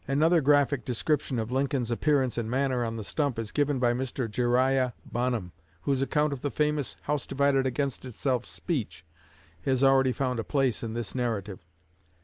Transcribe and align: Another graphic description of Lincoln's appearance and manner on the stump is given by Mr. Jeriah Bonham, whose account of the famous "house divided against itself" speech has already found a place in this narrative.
Another 0.07 0.41
graphic 0.41 0.83
description 0.83 1.37
of 1.37 1.51
Lincoln's 1.51 1.91
appearance 1.91 2.35
and 2.35 2.49
manner 2.49 2.83
on 2.83 2.97
the 2.97 3.03
stump 3.03 3.37
is 3.37 3.51
given 3.51 3.77
by 3.77 3.93
Mr. 3.93 4.27
Jeriah 4.27 4.93
Bonham, 5.05 5.51
whose 5.81 6.01
account 6.01 6.33
of 6.33 6.41
the 6.41 6.49
famous 6.49 6.95
"house 7.03 7.27
divided 7.27 7.67
against 7.67 8.03
itself" 8.03 8.43
speech 8.43 9.05
has 9.63 9.83
already 9.83 10.11
found 10.11 10.39
a 10.39 10.43
place 10.43 10.81
in 10.81 10.95
this 10.95 11.13
narrative. 11.13 11.67